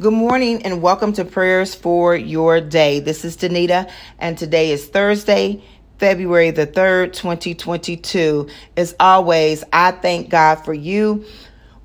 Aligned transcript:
Good 0.00 0.14
morning 0.14 0.62
and 0.62 0.80
welcome 0.80 1.12
to 1.12 1.24
Prayers 1.24 1.74
for 1.74 2.16
Your 2.16 2.62
Day. 2.62 2.98
This 3.00 3.26
is 3.26 3.36
Danita, 3.36 3.90
and 4.18 4.38
today 4.38 4.72
is 4.72 4.88
Thursday, 4.88 5.62
February 5.98 6.50
the 6.50 6.66
3rd, 6.66 7.12
2022. 7.12 8.48
As 8.76 8.96
always, 8.98 9.62
I 9.70 9.90
thank 9.92 10.30
God 10.30 10.56
for 10.64 10.72
you 10.72 11.26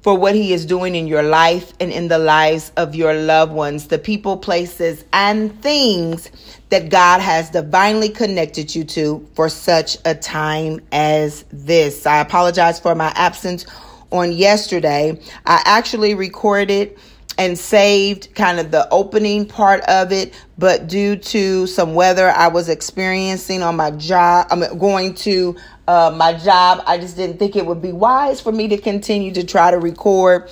for 0.01 0.17
what 0.17 0.35
He 0.35 0.53
is 0.53 0.65
doing 0.65 0.95
in 0.95 1.05
your 1.05 1.21
life 1.21 1.73
and 1.81 1.91
in 1.91 2.07
the 2.07 2.17
lives 2.17 2.71
of 2.77 2.95
your 2.95 3.13
loved 3.13 3.51
ones, 3.51 3.87
the 3.87 3.99
people, 3.99 4.37
places, 4.37 5.03
and 5.11 5.61
things 5.61 6.31
that 6.69 6.89
God 6.89 7.19
has 7.19 7.49
divinely 7.49 8.07
connected 8.07 8.73
you 8.73 8.85
to 8.85 9.27
for 9.33 9.49
such 9.49 9.97
a 10.05 10.15
time 10.15 10.79
as 10.93 11.43
this. 11.51 12.05
I 12.05 12.21
apologize 12.21 12.79
for 12.79 12.95
my 12.95 13.11
absence 13.15 13.65
on 14.11 14.31
yesterday. 14.31 15.19
I 15.45 15.61
actually 15.65 16.15
recorded 16.15 16.97
and 17.37 17.57
saved 17.57 18.33
kind 18.35 18.59
of 18.59 18.71
the 18.71 18.89
opening 18.89 19.45
part 19.45 19.81
of 19.81 20.11
it, 20.11 20.33
but 20.57 20.87
due 20.87 21.15
to 21.15 21.67
some 21.67 21.93
weather 21.93 22.29
I 22.29 22.47
was 22.47 22.69
experiencing 22.69 23.61
on 23.61 23.75
my 23.75 23.91
job, 23.91 24.47
I'm 24.49 24.77
going 24.77 25.13
to 25.15 25.55
uh, 25.87 26.13
my 26.15 26.33
job, 26.33 26.83
I 26.85 26.97
just 26.97 27.15
didn't 27.15 27.37
think 27.37 27.55
it 27.55 27.65
would 27.65 27.81
be 27.81 27.93
wise 27.93 28.41
for 28.41 28.51
me 28.51 28.67
to 28.69 28.77
continue 28.77 29.31
to 29.33 29.43
try 29.43 29.71
to 29.71 29.77
record 29.77 30.49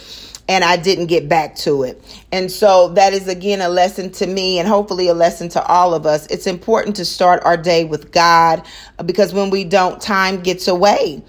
and 0.48 0.63
I 0.63 0.77
didn't 0.77 1.07
get 1.07 1.27
back 1.27 1.55
to 1.57 1.84
it. 1.84 2.02
And 2.31 2.52
so 2.52 2.90
that 2.90 3.13
is 3.13 3.27
again 3.27 3.62
a 3.62 3.70
lesson 3.70 4.12
to 4.13 4.27
me 4.27 4.59
and 4.59 4.67
hopefully 4.67 5.07
a 5.07 5.13
lesson 5.13 5.49
to 5.49 5.63
all 5.65 5.93
of 5.93 6.05
us. 6.05 6.27
It's 6.27 6.48
important 6.48 6.95
to 6.98 7.05
start 7.05 7.43
our 7.43 7.57
day 7.57 7.84
with 7.84 8.12
God 8.12 8.65
because 9.05 9.34
when 9.34 9.49
we 9.49 9.63
don't, 9.63 9.99
time 10.02 10.41
gets 10.41 10.67
away. 10.67 11.23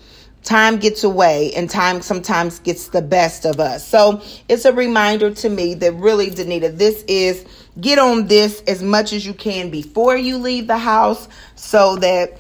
Time 0.47 0.77
gets 0.77 1.03
away 1.03 1.53
and 1.55 1.69
time 1.69 2.01
sometimes 2.01 2.61
gets 2.61 2.89
the 2.89 3.03
best 3.03 3.45
of 3.45 3.59
us. 3.59 3.87
So 3.87 4.23
it's 4.49 4.65
a 4.65 4.73
reminder 4.73 5.33
to 5.33 5.49
me 5.49 5.75
that 5.75 5.93
really, 5.95 6.31
Danita, 6.31 6.79
this 6.79 7.03
is 7.09 7.45
get 7.81 7.99
on 7.99 8.29
this 8.29 8.63
as 8.69 8.81
much 8.81 9.13
as 9.13 9.27
you 9.27 9.35
can 9.35 9.71
before 9.71 10.17
you 10.17 10.39
leave 10.39 10.69
the 10.69 10.79
house 10.79 11.29
so 11.57 11.97
that 11.97 12.39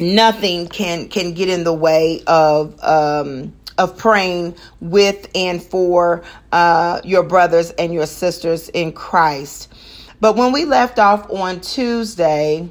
nothing 0.00 0.66
can 0.66 1.08
can 1.08 1.32
get 1.32 1.48
in 1.48 1.62
the 1.62 1.72
way 1.72 2.22
of 2.26 2.78
um 2.82 3.54
of 3.78 3.96
praying 3.96 4.56
with 4.80 5.28
and 5.34 5.62
for 5.62 6.24
uh, 6.50 7.00
your 7.04 7.22
brothers 7.22 7.70
and 7.72 7.92
your 7.92 8.06
sisters 8.06 8.68
in 8.70 8.92
Christ. 8.92 9.72
But 10.20 10.34
when 10.34 10.52
we 10.52 10.64
left 10.64 10.98
off 10.98 11.30
on 11.30 11.60
Tuesday, 11.60 12.68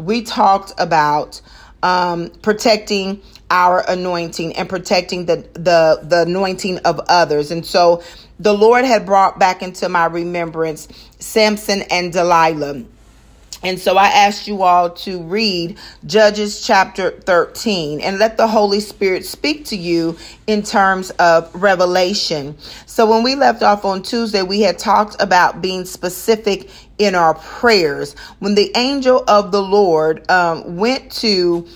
we 0.00 0.22
talked 0.22 0.72
about 0.78 1.40
um, 1.82 2.30
protecting 2.42 3.22
our 3.52 3.84
anointing 3.86 4.56
and 4.56 4.68
protecting 4.68 5.26
the, 5.26 5.36
the 5.52 6.00
the 6.02 6.22
anointing 6.22 6.78
of 6.78 6.98
others. 7.08 7.50
And 7.50 7.64
so 7.64 8.02
the 8.40 8.54
Lord 8.54 8.84
had 8.84 9.04
brought 9.04 9.38
back 9.38 9.62
into 9.62 9.88
my 9.88 10.06
remembrance 10.06 10.88
Samson 11.20 11.82
and 11.82 12.12
Delilah. 12.12 12.82
And 13.64 13.78
so 13.78 13.96
I 13.96 14.08
asked 14.08 14.48
you 14.48 14.62
all 14.62 14.90
to 14.90 15.22
read 15.22 15.78
Judges 16.04 16.66
chapter 16.66 17.12
13 17.12 18.00
and 18.00 18.18
let 18.18 18.36
the 18.36 18.48
Holy 18.48 18.80
Spirit 18.80 19.24
speak 19.24 19.66
to 19.66 19.76
you 19.76 20.18
in 20.48 20.64
terms 20.64 21.10
of 21.10 21.54
revelation. 21.54 22.58
So 22.86 23.08
when 23.08 23.22
we 23.22 23.36
left 23.36 23.62
off 23.62 23.84
on 23.84 24.02
Tuesday, 24.02 24.42
we 24.42 24.62
had 24.62 24.80
talked 24.80 25.14
about 25.22 25.62
being 25.62 25.84
specific 25.84 26.70
in 26.98 27.14
our 27.14 27.34
prayers. 27.34 28.16
When 28.40 28.56
the 28.56 28.72
angel 28.76 29.22
of 29.28 29.52
the 29.52 29.62
Lord 29.62 30.28
um, 30.28 30.76
went 30.76 31.12
to 31.20 31.68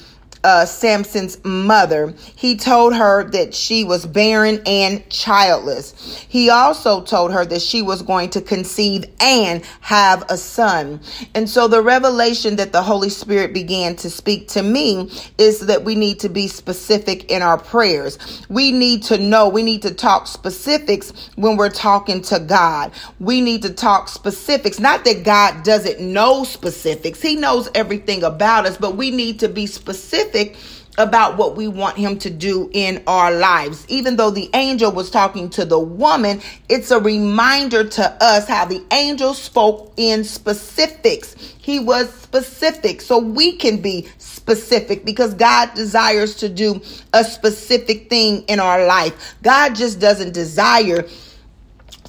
uh, 0.44 0.64
Samson's 0.64 1.42
mother. 1.44 2.14
He 2.36 2.56
told 2.56 2.94
her 2.94 3.24
that 3.30 3.54
she 3.54 3.84
was 3.84 4.06
barren 4.06 4.60
and 4.66 5.08
childless. 5.10 6.24
He 6.28 6.50
also 6.50 7.02
told 7.02 7.32
her 7.32 7.44
that 7.46 7.62
she 7.62 7.82
was 7.82 8.02
going 8.02 8.30
to 8.30 8.40
conceive 8.40 9.04
and 9.20 9.64
have 9.80 10.24
a 10.28 10.36
son. 10.36 11.00
And 11.34 11.48
so 11.48 11.68
the 11.68 11.82
revelation 11.82 12.56
that 12.56 12.72
the 12.72 12.82
Holy 12.82 13.08
Spirit 13.08 13.52
began 13.52 13.96
to 13.96 14.10
speak 14.10 14.48
to 14.48 14.62
me 14.62 15.10
is 15.38 15.60
that 15.66 15.84
we 15.84 15.94
need 15.94 16.20
to 16.20 16.28
be 16.28 16.48
specific 16.48 17.30
in 17.30 17.42
our 17.42 17.58
prayers. 17.58 18.18
We 18.48 18.72
need 18.72 19.02
to 19.04 19.18
know, 19.18 19.48
we 19.48 19.62
need 19.62 19.82
to 19.82 19.94
talk 19.94 20.26
specifics 20.26 21.12
when 21.36 21.56
we're 21.56 21.70
talking 21.70 22.22
to 22.22 22.38
God. 22.38 22.92
We 23.18 23.40
need 23.40 23.62
to 23.62 23.72
talk 23.72 24.08
specifics. 24.08 24.78
Not 24.78 25.04
that 25.04 25.24
God 25.24 25.64
doesn't 25.64 26.00
know 26.00 26.44
specifics, 26.44 27.20
He 27.20 27.36
knows 27.36 27.68
everything 27.74 28.22
about 28.22 28.66
us, 28.66 28.76
but 28.76 28.96
we 28.96 29.10
need 29.10 29.40
to 29.40 29.48
be 29.48 29.66
specific 29.66 30.35
specific 30.36 30.56
about 30.98 31.36
what 31.36 31.56
we 31.56 31.68
want 31.68 31.98
him 31.98 32.18
to 32.18 32.30
do 32.30 32.70
in 32.72 33.02
our 33.06 33.30
lives. 33.30 33.84
Even 33.88 34.16
though 34.16 34.30
the 34.30 34.48
angel 34.54 34.90
was 34.90 35.10
talking 35.10 35.50
to 35.50 35.66
the 35.66 35.78
woman, 35.78 36.40
it's 36.70 36.90
a 36.90 36.98
reminder 36.98 37.86
to 37.86 38.16
us 38.22 38.48
how 38.48 38.64
the 38.64 38.82
angel 38.90 39.34
spoke 39.34 39.92
in 39.98 40.24
specifics. 40.24 41.34
He 41.58 41.78
was 41.78 42.10
specific, 42.14 43.02
so 43.02 43.18
we 43.18 43.56
can 43.56 43.82
be 43.82 44.08
specific 44.16 45.04
because 45.04 45.34
God 45.34 45.74
desires 45.74 46.36
to 46.36 46.48
do 46.48 46.80
a 47.12 47.24
specific 47.24 48.08
thing 48.08 48.44
in 48.44 48.58
our 48.58 48.86
life. 48.86 49.34
God 49.42 49.74
just 49.74 50.00
doesn't 50.00 50.32
desire 50.32 51.06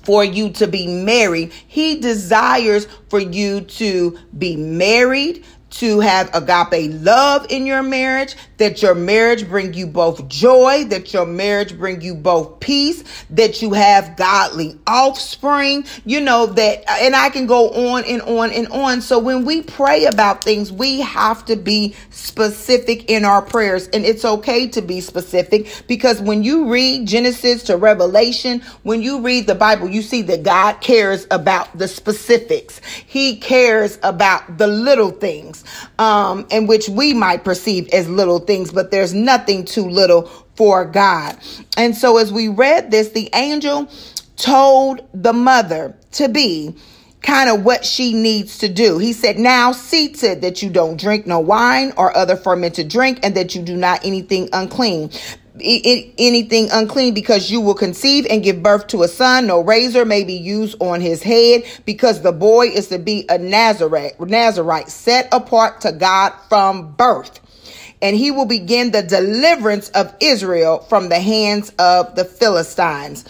for 0.03 0.23
you 0.23 0.49
to 0.51 0.65
be 0.65 0.87
married. 0.87 1.51
He 1.67 1.99
desires 1.99 2.87
for 3.09 3.19
you 3.19 3.59
to 3.61 4.17
be 4.37 4.55
married, 4.55 5.43
to 5.69 5.99
have 5.99 6.29
agape 6.33 6.91
love 6.93 7.45
in 7.49 7.65
your 7.65 7.83
marriage, 7.83 8.35
that 8.57 8.81
your 8.81 8.95
marriage 8.95 9.47
bring 9.47 9.73
you 9.73 9.85
both 9.85 10.27
joy, 10.27 10.85
that 10.85 11.13
your 11.13 11.25
marriage 11.25 11.77
bring 11.77 12.01
you 12.01 12.15
both 12.15 12.59
peace, 12.59 13.03
that 13.29 13.61
you 13.61 13.73
have 13.73 14.15
godly 14.15 14.79
offspring, 14.87 15.85
you 16.05 16.21
know 16.21 16.45
that 16.45 16.83
and 17.01 17.15
I 17.15 17.29
can 17.29 17.47
go 17.47 17.69
on 17.69 18.03
and 18.05 18.21
on 18.21 18.51
and 18.51 18.67
on. 18.69 19.01
So 19.01 19.19
when 19.19 19.45
we 19.45 19.61
pray 19.61 20.05
about 20.05 20.43
things, 20.43 20.71
we 20.71 21.01
have 21.01 21.45
to 21.45 21.55
be 21.55 21.95
specific 22.09 23.09
in 23.09 23.25
our 23.25 23.41
prayers 23.41 23.87
and 23.89 24.05
it's 24.05 24.25
okay 24.25 24.67
to 24.69 24.81
be 24.81 25.01
specific 25.01 25.83
because 25.87 26.21
when 26.21 26.43
you 26.43 26.71
read 26.71 27.07
Genesis 27.07 27.63
to 27.63 27.77
Revelation, 27.77 28.61
when 28.83 29.01
you 29.01 29.21
read 29.21 29.47
the 29.47 29.55
Bible, 29.55 29.89
you 29.89 30.01
see 30.01 30.21
that 30.23 30.43
God 30.43 30.81
cares 30.81 31.27
about 31.29 31.77
the 31.77 31.87
specifics. 31.87 32.79
He 33.05 33.37
cares 33.37 33.99
about 34.01 34.57
the 34.57 34.67
little 34.67 35.11
things 35.11 35.56
things, 35.61 35.89
um, 35.99 36.47
and 36.51 36.67
which 36.67 36.89
we 36.89 37.13
might 37.13 37.43
perceive 37.43 37.87
as 37.89 38.09
little 38.09 38.39
things, 38.39 38.71
but 38.71 38.91
there's 38.91 39.13
nothing 39.13 39.65
too 39.65 39.87
little 39.87 40.23
for 40.55 40.85
God. 40.85 41.37
And 41.77 41.95
so 41.95 42.17
as 42.17 42.31
we 42.31 42.47
read 42.47 42.91
this, 42.91 43.09
the 43.09 43.29
angel 43.33 43.89
told 44.37 45.07
the 45.13 45.33
mother 45.33 45.95
to 46.13 46.29
be 46.29 46.75
kind 47.21 47.49
of 47.49 47.65
what 47.65 47.83
she 47.83 48.13
needs 48.13 48.59
to 48.59 48.69
do. 48.69 48.99
He 48.99 49.11
said, 49.11 49.37
Now 49.37 49.71
see 49.71 50.09
to 50.09 50.31
it 50.31 50.41
that 50.41 50.61
you 50.61 50.69
don't 50.69 50.99
drink 50.99 51.25
no 51.25 51.39
wine 51.39 51.91
or 51.97 52.15
other 52.15 52.35
fermented 52.35 52.89
drink, 52.89 53.19
and 53.23 53.35
that 53.35 53.55
you 53.55 53.61
do 53.63 53.75
not 53.75 54.05
anything 54.05 54.49
unclean 54.53 55.11
anything 55.61 56.69
unclean 56.71 57.13
because 57.13 57.49
you 57.51 57.61
will 57.61 57.73
conceive 57.73 58.25
and 58.29 58.43
give 58.43 58.63
birth 58.63 58.87
to 58.87 59.03
a 59.03 59.07
son. 59.07 59.47
No 59.47 59.61
razor 59.61 60.05
may 60.05 60.23
be 60.23 60.33
used 60.33 60.75
on 60.81 61.01
his 61.01 61.23
head 61.23 61.63
because 61.85 62.21
the 62.21 62.31
boy 62.31 62.67
is 62.67 62.87
to 62.87 62.99
be 62.99 63.25
a 63.29 63.37
Nazarite, 63.37 64.19
Nazarite 64.19 64.89
set 64.89 65.27
apart 65.31 65.81
to 65.81 65.91
God 65.91 66.33
from 66.49 66.93
birth. 66.93 67.39
And 68.01 68.15
he 68.15 68.29
will 68.29 68.45
begin 68.45 68.91
the 68.91 69.01
deliverance 69.01 69.89
of 69.89 70.13
Israel 70.19 70.79
from 70.89 71.09
the 71.09 71.19
hands 71.19 71.71
of 71.79 72.15
the 72.15 72.25
Philistines. 72.25 73.25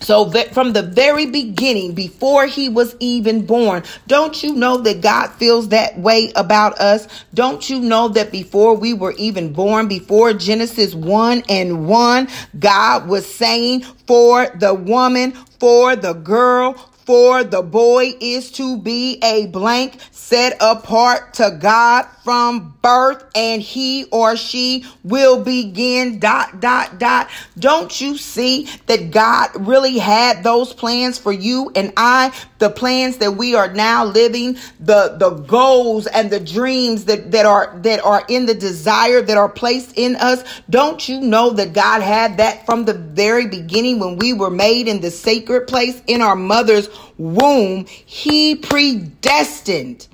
So 0.00 0.30
from 0.52 0.72
the 0.72 0.82
very 0.82 1.26
beginning, 1.26 1.94
before 1.94 2.46
he 2.46 2.68
was 2.68 2.94
even 3.00 3.46
born, 3.46 3.82
don't 4.06 4.42
you 4.42 4.54
know 4.54 4.78
that 4.78 5.00
God 5.00 5.28
feels 5.32 5.68
that 5.68 5.98
way 5.98 6.32
about 6.36 6.78
us? 6.78 7.08
Don't 7.34 7.68
you 7.68 7.80
know 7.80 8.08
that 8.08 8.30
before 8.30 8.74
we 8.76 8.94
were 8.94 9.12
even 9.12 9.52
born, 9.52 9.88
before 9.88 10.32
Genesis 10.32 10.94
1 10.94 11.44
and 11.48 11.88
1, 11.88 12.28
God 12.58 13.08
was 13.08 13.26
saying 13.32 13.82
for 14.06 14.48
the 14.58 14.74
woman, 14.74 15.32
for 15.58 15.96
the 15.96 16.12
girl, 16.12 16.74
for 17.06 17.44
the 17.44 17.62
boy 17.62 18.14
is 18.20 18.50
to 18.52 18.76
be 18.78 19.18
a 19.22 19.46
blank 19.46 19.96
set 20.10 20.56
apart 20.60 21.34
to 21.34 21.56
God 21.60 22.04
from 22.24 22.76
birth 22.82 23.24
and 23.36 23.62
he 23.62 24.04
or 24.10 24.36
she 24.36 24.84
will 25.04 25.42
begin 25.42 26.18
dot 26.18 26.60
dot 26.60 26.98
dot. 26.98 27.30
Don't 27.56 28.00
you 28.00 28.18
see 28.18 28.68
that 28.86 29.12
God 29.12 29.50
really 29.68 29.98
had 29.98 30.42
those 30.42 30.72
plans 30.72 31.16
for 31.16 31.30
you 31.32 31.70
and 31.76 31.92
I 31.96 32.36
the 32.58 32.70
plans 32.70 33.18
that 33.18 33.32
we 33.32 33.54
are 33.54 33.72
now 33.72 34.04
living 34.04 34.56
the 34.80 35.16
the 35.18 35.30
goals 35.30 36.06
and 36.06 36.30
the 36.30 36.40
dreams 36.40 37.04
that 37.04 37.30
that 37.32 37.46
are 37.46 37.78
that 37.82 38.04
are 38.04 38.24
in 38.28 38.46
the 38.46 38.54
desire 38.54 39.22
that 39.22 39.36
are 39.36 39.48
placed 39.48 39.96
in 39.96 40.16
us 40.16 40.42
don't 40.70 41.08
you 41.08 41.20
know 41.20 41.50
that 41.50 41.72
God 41.72 42.02
had 42.02 42.38
that 42.38 42.66
from 42.66 42.84
the 42.84 42.94
very 42.94 43.46
beginning 43.46 43.98
when 43.98 44.16
we 44.16 44.32
were 44.32 44.50
made 44.50 44.88
in 44.88 45.00
the 45.00 45.10
sacred 45.10 45.66
place 45.66 46.00
in 46.06 46.22
our 46.22 46.36
mother's 46.36 46.88
womb? 47.18 47.86
He 47.86 48.56
predestined 48.56 50.08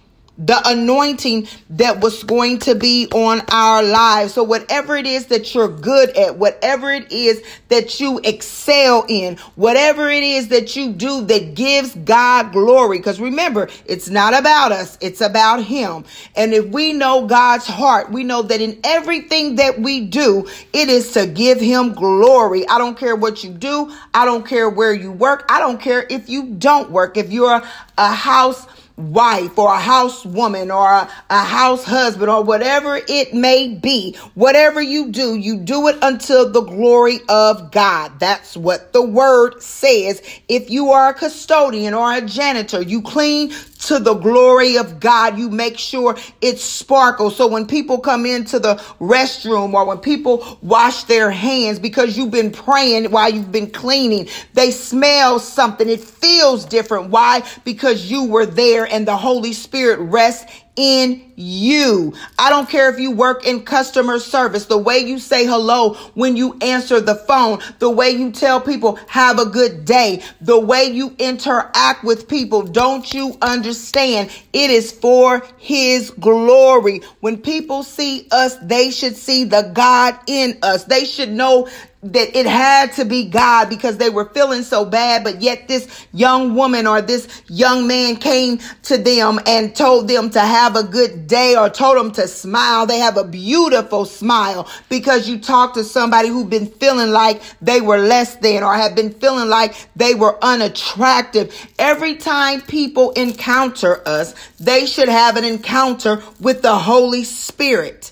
the 0.44 0.60
anointing 0.66 1.46
that 1.70 2.00
was 2.00 2.24
going 2.24 2.58
to 2.58 2.74
be 2.74 3.06
on 3.12 3.40
our 3.50 3.82
lives. 3.82 4.34
So 4.34 4.42
whatever 4.42 4.96
it 4.96 5.06
is 5.06 5.26
that 5.26 5.54
you're 5.54 5.68
good 5.68 6.10
at, 6.16 6.36
whatever 6.36 6.90
it 6.90 7.12
is 7.12 7.42
that 7.68 8.00
you 8.00 8.20
excel 8.24 9.04
in, 9.08 9.36
whatever 9.54 10.10
it 10.10 10.24
is 10.24 10.48
that 10.48 10.74
you 10.74 10.92
do 10.92 11.24
that 11.26 11.54
gives 11.54 11.94
God 11.94 12.52
glory. 12.52 12.98
Because 12.98 13.20
remember, 13.20 13.68
it's 13.86 14.08
not 14.08 14.34
about 14.38 14.72
us. 14.72 14.98
It's 15.00 15.20
about 15.20 15.62
him. 15.62 16.04
And 16.34 16.52
if 16.52 16.66
we 16.66 16.92
know 16.92 17.26
God's 17.26 17.66
heart, 17.66 18.10
we 18.10 18.24
know 18.24 18.42
that 18.42 18.60
in 18.60 18.80
everything 18.82 19.56
that 19.56 19.80
we 19.80 20.00
do, 20.00 20.48
it 20.72 20.88
is 20.88 21.12
to 21.12 21.26
give 21.26 21.60
him 21.60 21.92
glory. 21.92 22.66
I 22.68 22.78
don't 22.78 22.98
care 22.98 23.14
what 23.14 23.44
you 23.44 23.50
do. 23.50 23.94
I 24.12 24.24
don't 24.24 24.46
care 24.46 24.68
where 24.68 24.92
you 24.92 25.12
work. 25.12 25.44
I 25.48 25.60
don't 25.60 25.80
care 25.80 26.04
if 26.10 26.28
you 26.28 26.46
don't 26.54 26.90
work. 26.90 27.16
If 27.16 27.30
you're 27.30 27.62
a 27.98 28.12
house 28.12 28.66
wife 28.96 29.58
or 29.58 29.74
a 29.74 29.78
housewoman 29.78 30.74
or 30.74 30.92
a, 30.92 31.10
a, 31.30 31.44
house 31.44 31.84
husband 31.84 32.30
or 32.30 32.42
whatever 32.42 33.00
it 33.08 33.34
may 33.34 33.68
be, 33.68 34.16
whatever 34.34 34.80
you 34.80 35.10
do, 35.10 35.34
you 35.34 35.58
do 35.58 35.88
it 35.88 35.96
until 36.02 36.50
the 36.50 36.62
glory 36.62 37.20
of 37.28 37.70
God. 37.72 38.18
That's 38.20 38.56
what 38.56 38.92
the 38.92 39.02
word 39.02 39.62
says. 39.62 40.22
If 40.48 40.70
you 40.70 40.90
are 40.90 41.10
a 41.10 41.14
custodian 41.14 41.94
or 41.94 42.12
a 42.12 42.20
janitor, 42.20 42.82
you 42.82 43.02
clean 43.02 43.52
to 43.82 43.98
the 43.98 44.14
glory 44.14 44.76
of 44.76 45.00
God. 45.00 45.38
You 45.38 45.50
make 45.50 45.78
sure 45.78 46.16
it 46.40 46.58
sparkles. 46.58 47.36
So 47.36 47.46
when 47.46 47.66
people 47.66 47.98
come 47.98 48.26
into 48.26 48.58
the 48.58 48.76
restroom 49.00 49.74
or 49.74 49.84
when 49.84 49.98
people 49.98 50.58
wash 50.62 51.04
their 51.04 51.30
hands 51.30 51.78
because 51.78 52.16
you've 52.16 52.30
been 52.30 52.52
praying 52.52 53.10
while 53.10 53.32
you've 53.32 53.52
been 53.52 53.70
cleaning, 53.70 54.28
they 54.54 54.70
smell 54.70 55.38
something. 55.38 55.88
It 55.88 56.00
feels 56.00 56.64
different. 56.64 57.10
Why? 57.10 57.42
Because 57.64 58.10
you 58.10 58.24
were 58.24 58.46
there 58.46 58.86
and 58.86 59.06
the 59.06 59.16
Holy 59.16 59.52
Spirit 59.52 59.98
rests 60.00 60.61
in 60.76 61.32
you. 61.36 62.14
I 62.38 62.50
don't 62.50 62.68
care 62.68 62.92
if 62.92 62.98
you 62.98 63.10
work 63.10 63.46
in 63.46 63.62
customer 63.62 64.18
service, 64.18 64.66
the 64.66 64.78
way 64.78 64.98
you 64.98 65.18
say 65.18 65.44
hello 65.44 65.94
when 66.14 66.36
you 66.36 66.56
answer 66.60 67.00
the 67.00 67.14
phone, 67.14 67.60
the 67.78 67.90
way 67.90 68.10
you 68.10 68.30
tell 68.32 68.60
people 68.60 68.98
have 69.08 69.38
a 69.38 69.46
good 69.46 69.84
day, 69.84 70.22
the 70.40 70.58
way 70.58 70.84
you 70.84 71.14
interact 71.18 72.04
with 72.04 72.28
people. 72.28 72.62
Don't 72.62 73.12
you 73.12 73.36
understand? 73.42 74.30
It 74.52 74.70
is 74.70 74.92
for 74.92 75.46
his 75.58 76.10
glory. 76.10 77.00
When 77.20 77.38
people 77.38 77.82
see 77.82 78.26
us, 78.30 78.56
they 78.56 78.90
should 78.90 79.16
see 79.16 79.44
the 79.44 79.70
God 79.74 80.18
in 80.26 80.58
us. 80.62 80.84
They 80.84 81.04
should 81.04 81.30
know 81.30 81.68
that 82.02 82.36
it 82.36 82.46
had 82.46 82.92
to 82.94 83.04
be 83.04 83.26
God 83.26 83.68
because 83.68 83.96
they 83.96 84.10
were 84.10 84.24
feeling 84.24 84.64
so 84.64 84.84
bad, 84.84 85.22
but 85.22 85.40
yet 85.40 85.68
this 85.68 86.06
young 86.12 86.56
woman 86.56 86.86
or 86.86 87.00
this 87.00 87.42
young 87.46 87.86
man 87.86 88.16
came 88.16 88.58
to 88.82 88.98
them 88.98 89.38
and 89.46 89.74
told 89.74 90.08
them 90.08 90.28
to 90.30 90.40
have 90.40 90.74
a 90.74 90.82
good 90.82 91.28
day 91.28 91.54
or 91.54 91.70
told 91.70 91.96
them 91.96 92.10
to 92.12 92.26
smile. 92.26 92.86
They 92.86 92.98
have 92.98 93.16
a 93.16 93.24
beautiful 93.24 94.04
smile 94.04 94.68
because 94.88 95.28
you 95.28 95.38
talk 95.38 95.74
to 95.74 95.84
somebody 95.84 96.28
who's 96.28 96.46
been 96.46 96.66
feeling 96.66 97.10
like 97.10 97.40
they 97.60 97.80
were 97.80 97.98
less 97.98 98.34
than 98.36 98.64
or 98.64 98.74
have 98.74 98.96
been 98.96 99.12
feeling 99.14 99.48
like 99.48 99.74
they 99.94 100.14
were 100.14 100.42
unattractive. 100.42 101.54
Every 101.78 102.16
time 102.16 102.62
people 102.62 103.12
encounter 103.12 104.06
us, 104.08 104.34
they 104.58 104.86
should 104.86 105.08
have 105.08 105.36
an 105.36 105.44
encounter 105.44 106.20
with 106.40 106.62
the 106.62 106.76
Holy 106.76 107.22
Spirit. 107.22 108.11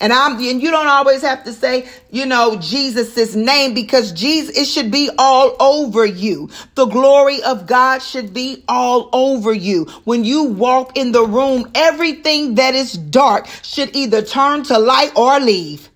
And 0.00 0.12
I'm 0.12 0.32
and 0.34 0.62
you 0.62 0.70
don't 0.70 0.86
always 0.86 1.22
have 1.22 1.44
to 1.44 1.52
say, 1.52 1.88
you 2.10 2.26
know, 2.26 2.56
Jesus's 2.56 3.34
name 3.34 3.74
because 3.74 4.12
Jesus 4.12 4.56
it 4.56 4.66
should 4.66 4.90
be 4.90 5.10
all 5.18 5.56
over 5.58 6.04
you. 6.04 6.50
The 6.74 6.86
glory 6.86 7.42
of 7.42 7.66
God 7.66 8.02
should 8.02 8.34
be 8.34 8.64
all 8.68 9.08
over 9.12 9.52
you. 9.52 9.84
When 10.04 10.24
you 10.24 10.44
walk 10.44 10.96
in 10.96 11.12
the 11.12 11.24
room, 11.24 11.70
everything 11.74 12.56
that 12.56 12.74
is 12.74 12.92
dark 12.92 13.46
should 13.62 13.96
either 13.96 14.22
turn 14.22 14.64
to 14.64 14.78
light 14.78 15.12
or 15.16 15.40
leave. 15.40 15.88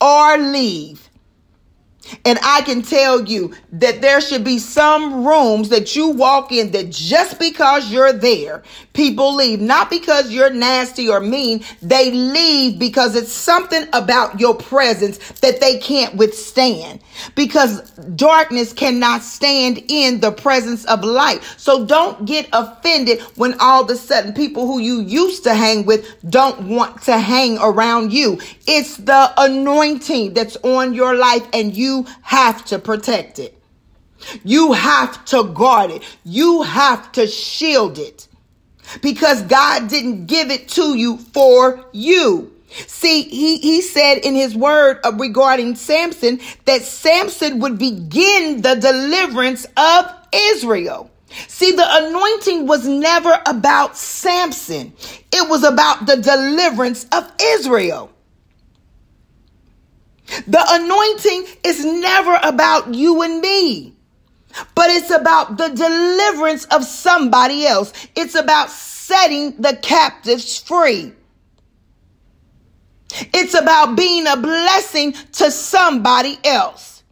Or 0.00 0.36
leave. 0.36 1.08
And 2.24 2.38
I 2.42 2.62
can 2.62 2.82
tell 2.82 3.24
you 3.24 3.54
that 3.72 4.00
there 4.00 4.20
should 4.20 4.44
be 4.44 4.58
some 4.58 5.26
rooms 5.26 5.68
that 5.70 5.94
you 5.96 6.08
walk 6.08 6.52
in 6.52 6.72
that 6.72 6.90
just 6.90 7.38
because 7.38 7.90
you're 7.90 8.12
there, 8.12 8.62
people 8.92 9.34
leave. 9.34 9.60
Not 9.60 9.90
because 9.90 10.30
you're 10.30 10.50
nasty 10.50 11.08
or 11.08 11.20
mean. 11.20 11.64
They 11.82 12.10
leave 12.10 12.78
because 12.78 13.14
it's 13.14 13.32
something 13.32 13.86
about 13.92 14.40
your 14.40 14.54
presence 14.54 15.18
that 15.40 15.60
they 15.60 15.78
can't 15.78 16.14
withstand. 16.16 17.00
Because 17.34 17.90
darkness 18.16 18.72
cannot 18.72 19.22
stand 19.22 19.82
in 19.88 20.20
the 20.20 20.32
presence 20.32 20.84
of 20.86 21.04
light. 21.04 21.42
So 21.56 21.86
don't 21.86 22.24
get 22.26 22.48
offended 22.52 23.20
when 23.36 23.58
all 23.60 23.84
of 23.84 23.90
a 23.90 23.96
sudden 23.96 24.32
people 24.32 24.66
who 24.66 24.78
you 24.78 25.00
used 25.00 25.44
to 25.44 25.54
hang 25.54 25.84
with 25.86 26.06
don't 26.28 26.68
want 26.68 27.02
to 27.02 27.18
hang 27.18 27.58
around 27.58 28.12
you. 28.12 28.40
It's 28.66 28.96
the 28.96 29.32
anointing 29.36 30.34
that's 30.34 30.56
on 30.62 30.94
your 30.94 31.14
life 31.14 31.46
and 31.52 31.74
you 31.76 31.93
have 32.22 32.64
to 32.66 32.78
protect 32.78 33.38
it. 33.38 33.56
You 34.42 34.72
have 34.72 35.24
to 35.26 35.44
guard 35.44 35.90
it. 35.90 36.02
You 36.24 36.62
have 36.62 37.12
to 37.12 37.26
shield 37.26 37.98
it 37.98 38.28
because 39.02 39.42
God 39.42 39.88
didn't 39.88 40.26
give 40.26 40.50
it 40.50 40.68
to 40.70 40.96
you 40.96 41.18
for 41.18 41.84
you. 41.92 42.52
See, 42.86 43.22
he, 43.22 43.58
he 43.58 43.82
said 43.82 44.18
in 44.18 44.34
his 44.34 44.56
word 44.56 44.98
regarding 45.14 45.76
Samson 45.76 46.40
that 46.64 46.82
Samson 46.82 47.60
would 47.60 47.78
begin 47.78 48.62
the 48.62 48.74
deliverance 48.74 49.66
of 49.76 50.10
Israel. 50.32 51.10
See, 51.48 51.72
the 51.72 51.86
anointing 51.86 52.66
was 52.66 52.86
never 52.86 53.40
about 53.46 53.96
Samson. 53.96 54.92
It 55.32 55.48
was 55.48 55.64
about 55.64 56.06
the 56.06 56.16
deliverance 56.16 57.06
of 57.12 57.30
Israel. 57.40 58.10
The 60.46 60.64
anointing 60.68 61.46
is 61.64 61.84
never 61.84 62.38
about 62.42 62.94
you 62.94 63.22
and 63.22 63.40
me, 63.40 63.94
but 64.74 64.90
it's 64.90 65.10
about 65.10 65.56
the 65.56 65.68
deliverance 65.68 66.64
of 66.66 66.84
somebody 66.84 67.66
else. 67.66 67.92
It's 68.16 68.34
about 68.34 68.70
setting 68.70 69.60
the 69.60 69.76
captives 69.76 70.58
free. 70.58 71.12
It's 73.32 73.54
about 73.54 73.96
being 73.96 74.26
a 74.26 74.36
blessing 74.36 75.12
to 75.12 75.50
somebody 75.50 76.38
else. 76.44 77.02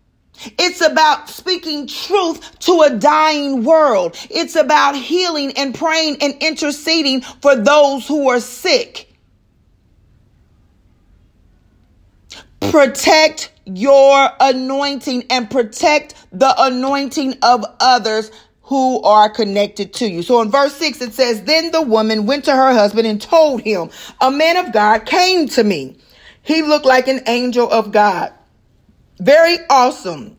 It's 0.58 0.80
about 0.80 1.28
speaking 1.28 1.86
truth 1.86 2.58
to 2.60 2.82
a 2.82 2.90
dying 2.90 3.62
world. 3.62 4.16
It's 4.28 4.56
about 4.56 4.96
healing 4.96 5.52
and 5.56 5.74
praying 5.74 6.16
and 6.20 6.34
interceding 6.42 7.20
for 7.20 7.54
those 7.54 8.08
who 8.08 8.28
are 8.28 8.40
sick. 8.40 9.11
Protect 12.70 13.52
your 13.64 14.30
anointing 14.40 15.24
and 15.30 15.50
protect 15.50 16.14
the 16.32 16.54
anointing 16.58 17.36
of 17.42 17.64
others 17.80 18.30
who 18.62 19.02
are 19.02 19.28
connected 19.28 19.92
to 19.94 20.08
you. 20.08 20.22
So 20.22 20.40
in 20.40 20.50
verse 20.50 20.74
6 20.76 21.00
it 21.02 21.12
says, 21.12 21.42
Then 21.42 21.72
the 21.72 21.82
woman 21.82 22.26
went 22.26 22.44
to 22.46 22.56
her 22.56 22.72
husband 22.72 23.06
and 23.06 23.20
told 23.20 23.62
him, 23.62 23.90
A 24.20 24.30
man 24.30 24.56
of 24.56 24.72
God 24.72 25.04
came 25.06 25.48
to 25.48 25.64
me. 25.64 25.96
He 26.42 26.62
looked 26.62 26.86
like 26.86 27.08
an 27.08 27.20
angel 27.26 27.70
of 27.70 27.92
God. 27.92 28.32
Very 29.18 29.58
awesome. 29.68 30.36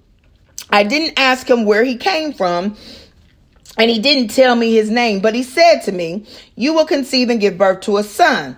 I 0.70 0.84
didn't 0.84 1.20
ask 1.20 1.50
him 1.50 1.66
where 1.66 1.84
he 1.84 1.98
came 1.98 2.34
from, 2.34 2.76
and 3.78 3.90
he 3.90 4.00
didn't 4.00 4.30
tell 4.30 4.56
me 4.56 4.74
his 4.74 4.90
name, 4.90 5.20
but 5.20 5.36
he 5.36 5.44
said 5.44 5.82
to 5.82 5.92
me, 5.92 6.26
You 6.56 6.74
will 6.74 6.86
conceive 6.86 7.30
and 7.30 7.40
give 7.40 7.58
birth 7.58 7.82
to 7.82 7.98
a 7.98 8.04
son. 8.04 8.58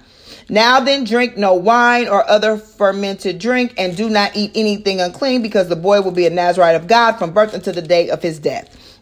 Now 0.50 0.80
then, 0.80 1.04
drink 1.04 1.38
no 1.38 1.54
wine 1.54 2.08
or 2.08 2.28
other 2.30 2.58
fermented 2.58 3.40
drink, 3.40 3.74
and 3.78 3.98
do 3.98 4.10
not 4.10 4.36
eat 4.36 4.52
anything 4.56 5.02
unclean, 5.02 5.42
because 5.42 5.70
the 5.70 5.76
boy 5.76 6.02
will 6.02 6.12
be 6.12 6.28
a 6.28 6.30
Nazarite 6.30 6.76
of 6.76 6.88
God 6.88 7.14
from 7.14 7.32
birth 7.32 7.54
until 7.54 7.74
the 7.74 7.82
day 7.82 8.10
of 8.10 8.22
his 8.22 8.40
death. 8.40 9.00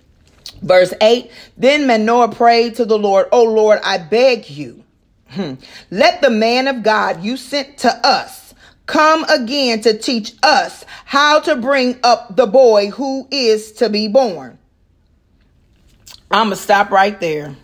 Verse 0.62 0.94
8 1.02 1.30
Then 1.58 1.88
Manoah 1.88 2.34
prayed 2.34 2.76
to 2.76 2.86
the 2.86 2.98
Lord, 2.98 3.28
O 3.32 3.44
Lord, 3.44 3.80
I 3.84 3.98
beg 3.98 4.50
you, 4.50 4.84
hmm, 5.30 5.56
let 5.92 6.22
the 6.22 6.30
man 6.30 6.68
of 6.68 6.84
God 6.84 7.24
you 7.24 7.36
sent 7.38 7.78
to 7.80 7.90
us 8.08 8.44
come 8.86 9.24
again 9.26 9.82
to 9.82 9.98
teach 9.98 10.34
us 10.44 10.86
how 11.06 11.40
to 11.42 11.56
bring 11.56 12.00
up 12.04 12.36
the 12.36 12.48
boy 12.48 12.90
who 12.90 13.28
is 13.32 13.74
to 13.74 13.90
be 13.90 14.08
born. 14.08 14.58
I'm 16.32 16.48
going 16.48 16.58
to 16.58 16.62
stop 16.62 16.90
right 16.90 17.20
there. 17.20 17.56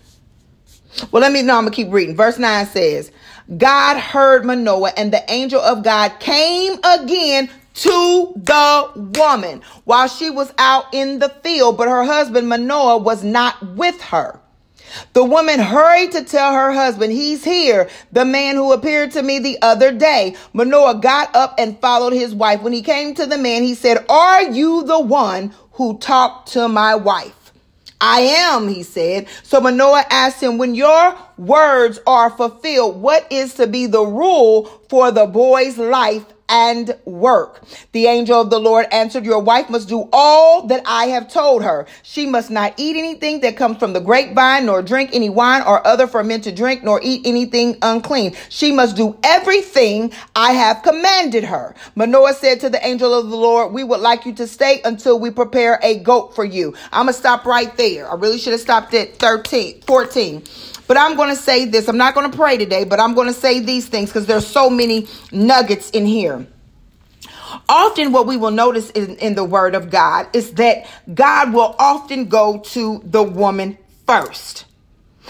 Well, 1.12 1.22
let 1.22 1.32
me 1.32 1.41
know. 1.41 1.58
I'm 1.58 1.63
going 1.63 1.72
to 1.72 1.75
keep 1.75 1.91
reading. 1.91 2.15
Verse 2.15 2.38
9 2.38 2.65
says, 2.68 3.12
God 3.58 3.98
heard 3.98 4.46
Manoah, 4.46 4.94
and 4.96 5.12
the 5.12 5.24
angel 5.32 5.62
of 5.62 5.84
God 5.84 6.20
came 6.20 6.77
again 6.84 7.50
to 7.75 8.34
the 8.36 9.12
woman 9.18 9.62
while 9.86 10.08
she 10.08 10.29
was 10.29 10.53
out 10.58 10.86
in 10.94 11.20
the 11.20 11.29
field, 11.29 11.77
but 11.77 11.88
her 11.88 12.03
husband 12.03 12.50
Manoah 12.50 12.98
was 12.98 13.24
not 13.24 13.75
with 13.75 14.01
her. 14.01 14.39
The 15.13 15.24
woman 15.24 15.60
hurried 15.60 16.12
to 16.13 16.24
tell 16.24 16.53
her 16.53 16.72
husband, 16.72 17.13
He's 17.13 17.44
here, 17.44 17.89
the 18.12 18.25
man 18.25 18.56
who 18.56 18.74
appeared 18.74 19.12
to 19.12 19.22
me 19.22 19.39
the 19.39 19.58
other 19.62 19.91
day. 19.91 20.36
Manoah 20.53 21.00
got 21.00 21.36
up 21.36 21.56
and 21.58 21.79
followed 21.79 22.13
his 22.13 22.34
wife. 22.34 22.62
When 22.62 22.74
he 22.74 22.82
came 22.82 23.13
to 23.15 23.25
the 23.25 23.38
man, 23.38 23.63
he 23.63 23.75
said, 23.75 24.06
Are 24.10 24.44
you 24.44 24.84
the 24.84 25.00
one 25.00 25.53
who 25.74 25.98
talked 26.00 26.53
to 26.53 26.68
my 26.68 26.96
wife? 26.96 27.38
I 28.01 28.22
am, 28.22 28.68
he 28.68 28.84
said. 28.84 29.27
So 29.44 29.60
Manoah 29.60 30.06
asked 30.10 30.41
him, 30.41 30.58
when 30.58 30.75
your 30.75 31.18
words 31.38 32.00
are 32.08 32.29
fulfilled, 32.29 33.01
what 33.01 33.29
is 33.32 33.56
to 33.56 33.68
be 33.68 33.88
the 33.88 34.06
rule 34.06 34.65
for 34.89 35.12
the 35.12 35.25
boy's 35.25 35.77
life 35.77 36.25
and 36.50 36.96
work. 37.06 37.63
The 37.91 38.08
angel 38.08 38.41
of 38.41 38.50
the 38.50 38.60
Lord 38.60 38.88
answered, 38.91 39.24
Your 39.24 39.39
wife 39.39 39.70
must 39.70 39.88
do 39.88 40.10
all 40.12 40.68
that 40.68 40.82
I 40.86 41.06
have 41.06 41.32
told 41.32 41.63
her. 41.63 41.86
She 42.03 42.25
must 42.25 42.50
not 42.50 42.74
eat 42.77 42.98
anything 42.98 43.41
that 43.41 43.56
comes 43.56 43.77
from 43.77 43.94
the 43.94 44.01
grapevine, 44.01 44.65
nor 44.65 44.82
drink 44.82 45.12
any 45.13 45.29
wine 45.29 45.62
or 45.62 45.86
other 45.86 46.08
fermented 46.08 46.56
drink, 46.56 46.84
nor 46.84 47.00
eat 47.03 47.22
anything 47.25 47.77
unclean. 47.82 48.36
She 48.50 48.72
must 48.72 48.96
do 48.96 49.18
everything 49.24 50.12
I 50.36 50.53
have 50.53 50.82
commanded 50.84 51.44
her. 51.46 51.75
Manoah 51.96 52.34
said 52.34 52.60
to 52.62 52.70
the 52.70 52.86
angel 52.86 53.13
of 53.13 53.29
the 53.29 53.38
Lord, 53.38 53.72
We 53.72 53.84
would 53.84 54.01
like 54.01 54.25
you 54.25 54.34
to 54.34 54.48
stay 54.48 54.82
until 54.84 55.20
we 55.20 55.29
prepare 55.32 55.79
a 55.84 56.00
goat 56.00 56.36
for 56.36 56.44
you. 56.44 56.74
I'm 56.91 57.06
going 57.06 57.13
to 57.13 57.20
stop 57.20 57.46
right 57.46 57.75
there. 57.77 58.10
I 58.10 58.15
really 58.15 58.39
should 58.39 58.53
have 58.53 58.62
stopped 58.62 58.94
at 58.94 59.15
13, 59.18 59.82
14. 59.82 60.44
But 60.89 60.98
I'm 60.98 61.15
going 61.15 61.29
to 61.29 61.36
say 61.36 61.65
this. 61.65 61.88
I'm 61.88 61.98
not 61.98 62.15
going 62.15 62.31
to 62.31 62.36
pray 62.36 62.58
today, 62.58 62.84
but 62.84 63.00
I'm 63.00 63.13
going 63.13 63.27
to 63.27 63.34
say 63.34 63.60
these 63.60 63.88
things 63.88 64.10
because 64.10 64.25
there's 64.25 64.48
so 64.48 64.72
many 64.72 65.08
nuggets 65.31 65.91
in 65.91 66.08
here. 66.08 66.48
Often, 67.69 68.12
what 68.12 68.25
we 68.25 68.38
will 68.38 68.50
notice 68.50 68.89
in, 68.89 69.15
in 69.17 69.36
the 69.36 69.43
Word 69.43 69.75
of 69.75 69.91
God 69.91 70.36
is 70.36 70.53
that 70.53 70.88
God 71.13 71.53
will 71.53 71.75
often 71.77 72.25
go 72.25 72.58
to 72.72 73.03
the 73.05 73.22
woman 73.22 73.77
first. 74.08 74.65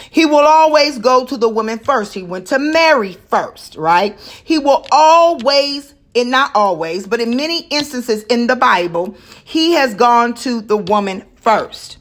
He 0.09 0.25
will 0.25 0.37
always 0.37 0.97
go 0.97 1.25
to 1.25 1.35
the 1.35 1.49
woman 1.49 1.79
first. 1.79 2.13
He 2.13 2.23
went 2.23 2.47
to 2.47 2.57
Mary 2.57 3.17
first, 3.27 3.75
right? 3.75 4.17
He 4.45 4.59
will 4.59 4.87
always, 4.93 5.93
and 6.15 6.31
not 6.31 6.55
always, 6.55 7.05
but 7.05 7.19
in 7.19 7.35
many 7.35 7.67
instances 7.67 8.23
in 8.23 8.47
the 8.47 8.55
Bible, 8.55 9.17
he 9.43 9.73
has 9.73 9.93
gone 9.93 10.35
to 10.35 10.61
the 10.61 10.77
woman 10.77 11.25
first. 11.35 11.98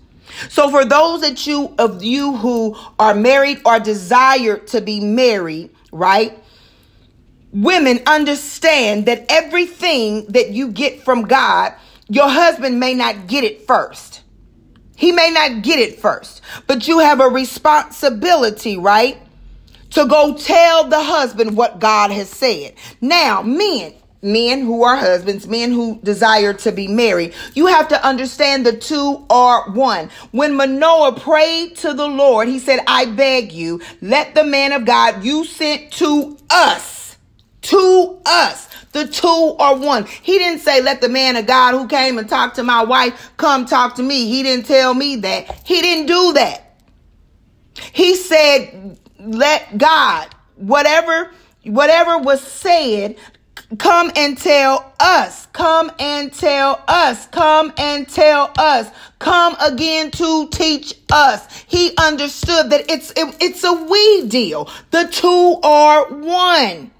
So 0.48 0.70
for 0.70 0.84
those 0.84 1.20
that 1.22 1.46
you 1.46 1.74
of 1.78 2.02
you 2.02 2.36
who 2.36 2.76
are 2.98 3.14
married 3.14 3.60
or 3.64 3.78
desire 3.80 4.58
to 4.58 4.80
be 4.80 5.00
married, 5.00 5.70
right? 5.92 6.38
Women 7.52 8.00
understand 8.06 9.06
that 9.06 9.26
everything 9.28 10.26
that 10.26 10.50
you 10.50 10.70
get 10.70 11.02
from 11.02 11.22
God, 11.22 11.74
your 12.08 12.28
husband 12.28 12.78
may 12.78 12.94
not 12.94 13.26
get 13.26 13.44
it 13.44 13.66
first. 13.66 14.22
He 14.96 15.12
may 15.12 15.30
not 15.30 15.62
get 15.62 15.78
it 15.78 16.00
first, 16.00 16.42
but 16.66 16.88
you 16.88 16.98
have 16.98 17.20
a 17.20 17.28
responsibility, 17.28 18.76
right? 18.76 19.16
To 19.90 20.06
go 20.06 20.36
tell 20.36 20.88
the 20.88 21.02
husband 21.02 21.56
what 21.56 21.78
God 21.78 22.10
has 22.10 22.28
said. 22.28 22.74
Now, 23.00 23.42
men, 23.42 23.94
men 24.22 24.62
who 24.62 24.82
are 24.82 24.96
husbands, 24.96 25.46
men 25.46 25.70
who 25.70 26.00
desire 26.02 26.52
to 26.52 26.72
be 26.72 26.88
married, 26.88 27.34
you 27.54 27.66
have 27.66 27.88
to 27.88 28.06
understand 28.06 28.66
the 28.66 28.76
two 28.76 29.24
are 29.30 29.70
one. 29.70 30.10
When 30.32 30.56
Manoah 30.56 31.18
prayed 31.20 31.76
to 31.78 31.94
the 31.94 32.08
Lord, 32.08 32.48
he 32.48 32.58
said, 32.58 32.80
I 32.86 33.06
beg 33.06 33.52
you, 33.52 33.80
let 34.00 34.34
the 34.34 34.44
man 34.44 34.72
of 34.72 34.84
God 34.84 35.24
you 35.24 35.44
sent 35.44 35.92
to 35.92 36.36
us, 36.50 37.16
to 37.62 38.20
us. 38.26 38.68
The 38.92 39.06
two 39.06 39.56
are 39.58 39.76
one. 39.76 40.06
He 40.06 40.38
didn't 40.38 40.60
say, 40.60 40.80
let 40.80 41.00
the 41.00 41.10
man 41.10 41.36
of 41.36 41.46
God 41.46 41.72
who 41.72 41.86
came 41.86 42.18
and 42.18 42.28
talked 42.28 42.56
to 42.56 42.62
my 42.62 42.82
wife 42.82 43.32
come 43.36 43.66
talk 43.66 43.96
to 43.96 44.02
me. 44.02 44.26
He 44.26 44.42
didn't 44.42 44.66
tell 44.66 44.94
me 44.94 45.16
that. 45.16 45.66
He 45.66 45.80
didn't 45.82 46.06
do 46.06 46.32
that. 46.32 46.64
He 47.92 48.16
said, 48.16 48.98
let 49.20 49.76
God, 49.76 50.34
whatever, 50.56 51.30
whatever 51.64 52.18
was 52.18 52.40
said, 52.40 53.16
Come 53.76 54.10
and 54.16 54.38
tell 54.38 54.94
us. 54.98 55.46
Come 55.52 55.92
and 55.98 56.32
tell 56.32 56.82
us. 56.88 57.26
Come 57.26 57.72
and 57.76 58.08
tell 58.08 58.50
us. 58.56 58.90
Come 59.18 59.56
again 59.60 60.10
to 60.12 60.48
teach 60.48 60.94
us. 61.12 61.64
He 61.66 61.92
understood 61.98 62.70
that 62.70 62.90
it's 62.90 63.10
it, 63.10 63.36
it's 63.40 63.62
a 63.64 63.72
we 63.74 64.26
deal. 64.28 64.70
The 64.90 65.08
two 65.08 65.60
are 65.62 66.06
one. 66.06 66.90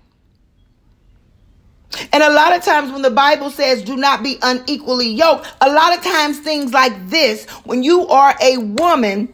And 2.13 2.23
a 2.23 2.31
lot 2.31 2.55
of 2.55 2.63
times 2.63 2.93
when 2.93 3.01
the 3.01 3.11
Bible 3.11 3.51
says 3.51 3.83
do 3.83 3.97
not 3.97 4.23
be 4.23 4.37
unequally 4.43 5.09
yoked, 5.09 5.51
a 5.63 5.73
lot 5.73 5.97
of 5.97 6.05
times 6.05 6.39
things 6.39 6.73
like 6.73 7.09
this, 7.09 7.47
when 7.65 7.83
you 7.83 8.07
are 8.09 8.35
a 8.43 8.59
woman 8.59 9.33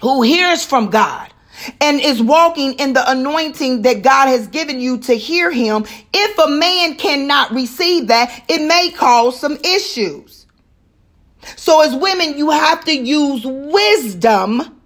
who 0.00 0.22
hears 0.22 0.64
from 0.64 0.90
God, 0.90 1.28
and 1.80 2.00
is 2.00 2.22
walking 2.22 2.74
in 2.74 2.92
the 2.92 3.10
anointing 3.10 3.82
that 3.82 4.02
God 4.02 4.28
has 4.28 4.46
given 4.48 4.80
you 4.80 4.98
to 4.98 5.14
hear 5.14 5.50
him, 5.50 5.84
if 6.12 6.38
a 6.38 6.48
man 6.48 6.96
cannot 6.96 7.52
receive 7.52 8.08
that, 8.08 8.44
it 8.48 8.66
may 8.66 8.90
cause 8.90 9.40
some 9.40 9.56
issues. 9.64 10.46
So 11.56 11.82
as 11.82 11.94
women, 11.94 12.36
you 12.36 12.50
have 12.50 12.84
to 12.86 12.92
use 12.92 13.42
wisdom 13.44 14.76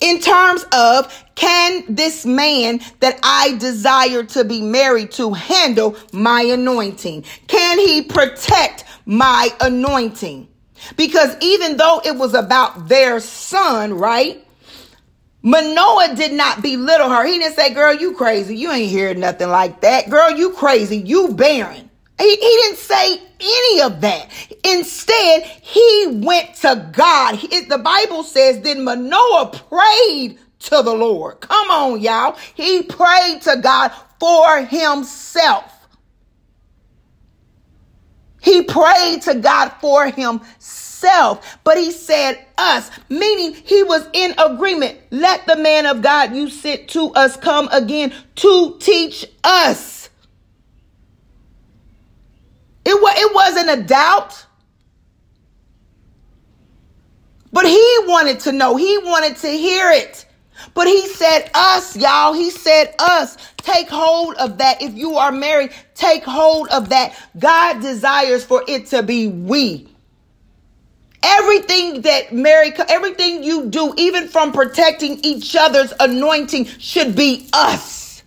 in 0.00 0.20
terms 0.20 0.64
of 0.72 1.24
can 1.34 1.84
this 1.88 2.24
man 2.24 2.80
that 3.00 3.18
I 3.22 3.56
desire 3.58 4.24
to 4.24 4.44
be 4.44 4.60
married 4.60 5.12
to 5.12 5.32
handle 5.32 5.96
my 6.12 6.42
anointing? 6.42 7.24
Can 7.46 7.78
he 7.78 8.02
protect 8.02 8.84
my 9.06 9.48
anointing? 9.60 10.48
Because 10.96 11.36
even 11.40 11.76
though 11.76 12.00
it 12.04 12.16
was 12.16 12.34
about 12.34 12.88
their 12.88 13.20
son, 13.20 13.94
right? 13.94 14.44
Manoah 15.48 16.14
did 16.14 16.34
not 16.34 16.60
belittle 16.60 17.08
her. 17.08 17.24
He 17.26 17.38
didn't 17.38 17.54
say, 17.54 17.72
girl, 17.72 17.94
you 17.94 18.12
crazy. 18.12 18.54
You 18.54 18.70
ain't 18.70 18.90
hear 18.90 19.14
nothing 19.14 19.48
like 19.48 19.80
that. 19.80 20.10
Girl, 20.10 20.30
you 20.30 20.52
crazy. 20.52 20.98
You 20.98 21.32
barren. 21.32 21.88
He, 22.18 22.28
he 22.28 22.36
didn't 22.36 22.76
say 22.76 23.22
any 23.40 23.80
of 23.80 24.02
that. 24.02 24.28
Instead, 24.62 25.44
he 25.44 26.20
went 26.22 26.54
to 26.56 26.90
God. 26.92 27.36
He, 27.36 27.60
the 27.60 27.78
Bible 27.78 28.24
says, 28.24 28.60
then 28.60 28.84
Manoah 28.84 29.52
prayed 29.70 30.38
to 30.58 30.82
the 30.82 30.92
Lord. 30.92 31.40
Come 31.40 31.70
on, 31.70 32.00
y'all. 32.02 32.36
He 32.54 32.82
prayed 32.82 33.40
to 33.42 33.56
God 33.62 33.90
for 34.20 34.58
himself. 34.58 35.77
He 38.42 38.62
prayed 38.62 39.22
to 39.22 39.34
God 39.36 39.70
for 39.80 40.06
himself, 40.08 41.58
but 41.64 41.78
he 41.78 41.92
said 41.92 42.44
us, 42.58 42.90
meaning 43.08 43.54
he 43.54 43.82
was 43.84 44.08
in 44.14 44.34
agreement. 44.38 44.98
Let 45.10 45.46
the 45.46 45.56
man 45.56 45.86
of 45.86 46.02
God 46.02 46.34
you 46.34 46.50
sent 46.50 46.88
to 46.90 47.12
us 47.14 47.36
come 47.36 47.68
again 47.72 48.14
to 48.36 48.76
teach 48.80 49.26
us. 49.44 50.10
It, 52.86 53.00
wa- 53.02 53.14
it 53.16 53.34
wasn't 53.34 53.70
a 53.80 53.84
doubt. 53.84 54.46
But 57.52 57.66
he 57.66 57.98
wanted 58.06 58.40
to 58.42 58.52
know. 58.52 58.76
He 58.76 58.98
wanted 58.98 59.36
to 59.38 59.48
hear 59.48 59.90
it. 59.92 60.26
But 60.74 60.86
he 60.86 61.06
said 61.08 61.50
us, 61.54 61.96
y'all. 61.96 62.32
He 62.32 62.50
said 62.50 62.94
us. 62.98 63.36
Take 63.58 63.88
hold 63.88 64.34
of 64.36 64.58
that. 64.58 64.82
If 64.82 64.94
you 64.94 65.16
are 65.16 65.32
married, 65.32 65.72
take 65.94 66.24
hold 66.24 66.68
of 66.68 66.88
that. 66.90 67.14
God 67.38 67.80
desires 67.80 68.44
for 68.44 68.62
it 68.66 68.86
to 68.86 69.02
be 69.02 69.28
we. 69.28 69.88
Everything 71.22 72.02
that 72.02 72.32
Mary, 72.32 72.72
everything 72.88 73.42
you 73.42 73.66
do, 73.66 73.92
even 73.96 74.28
from 74.28 74.52
protecting 74.52 75.18
each 75.24 75.56
other's 75.56 75.92
anointing, 75.98 76.64
should 76.64 77.16
be 77.16 77.48
us. 77.52 78.22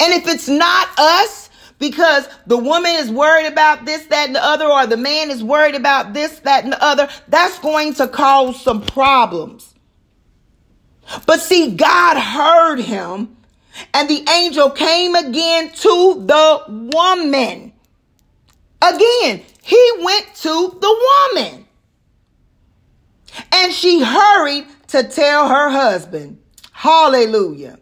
And 0.00 0.12
if 0.14 0.26
it's 0.28 0.48
not 0.48 0.88
us, 0.98 1.50
because 1.78 2.28
the 2.46 2.58
woman 2.58 2.92
is 2.96 3.10
worried 3.10 3.46
about 3.46 3.86
this, 3.86 4.04
that, 4.06 4.26
and 4.26 4.36
the 4.36 4.44
other, 4.44 4.66
or 4.66 4.86
the 4.86 4.98
man 4.98 5.30
is 5.30 5.42
worried 5.42 5.74
about 5.74 6.12
this, 6.12 6.38
that, 6.40 6.62
and 6.62 6.72
the 6.72 6.84
other, 6.84 7.08
that's 7.28 7.58
going 7.58 7.94
to 7.94 8.06
cause 8.06 8.60
some 8.62 8.82
problems. 8.82 9.74
But 11.26 11.40
see, 11.40 11.74
God 11.74 12.16
heard 12.18 12.80
him, 12.80 13.36
and 13.94 14.08
the 14.08 14.24
angel 14.30 14.70
came 14.70 15.14
again 15.14 15.72
to 15.72 16.24
the 16.26 16.64
woman. 16.92 17.72
Again, 18.82 19.42
he 19.62 19.92
went 20.00 20.34
to 20.36 20.78
the 20.80 21.30
woman. 21.34 21.66
And 23.52 23.72
she 23.72 24.02
hurried 24.02 24.66
to 24.88 25.04
tell 25.04 25.48
her 25.48 25.70
husband. 25.70 26.38
Hallelujah. 26.72 27.78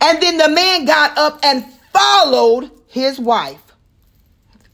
And 0.00 0.22
then 0.22 0.36
the 0.36 0.48
man 0.48 0.84
got 0.84 1.16
up 1.16 1.40
and 1.42 1.64
followed 1.92 2.70
his 2.88 3.18
wife. 3.18 3.62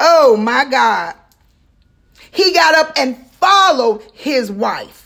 Oh 0.01 0.37
my 0.37 0.65
God. 0.65 1.15
He 2.31 2.53
got 2.53 2.75
up 2.75 2.93
and 2.99 3.17
followed 3.17 4.03
his 4.13 4.51
wife. 4.51 5.04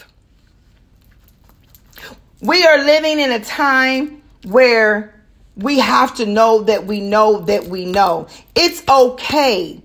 We 2.40 2.64
are 2.64 2.78
living 2.78 3.18
in 3.18 3.33
a 3.33 3.40
time 3.40 4.23
where 4.45 5.14
we 5.57 5.80
have 5.80 6.14
to 6.16 6.26
know 6.26 6.62
that 6.62 6.87
we 6.87 7.00
know 7.00 7.40
that 7.40 7.64
we 7.64 7.85
know. 7.85 8.28
It's 8.54 8.83
okay 8.88 9.83